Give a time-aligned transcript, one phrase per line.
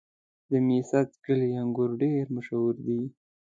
[0.49, 3.01] د میست کلي انګور ډېر مشهور دي.